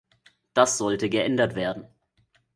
Das 0.55 0.79
sollte 0.79 1.11
geändert 1.11 1.53
werden. 1.53 1.85